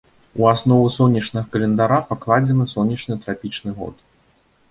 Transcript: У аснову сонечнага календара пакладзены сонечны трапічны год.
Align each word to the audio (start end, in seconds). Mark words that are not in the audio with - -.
У 0.43 0.45
аснову 0.51 0.87
сонечнага 0.95 1.47
календара 1.57 1.99
пакладзены 2.13 2.65
сонечны 2.73 3.21
трапічны 3.27 3.77
год. 3.83 3.95